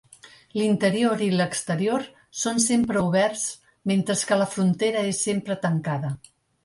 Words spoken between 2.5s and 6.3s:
sempre oberts mentre que la frontera és sempre tancada.